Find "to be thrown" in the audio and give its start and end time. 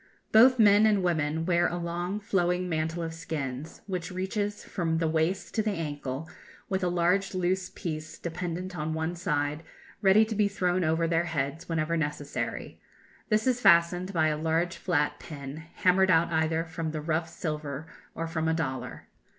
10.25-10.83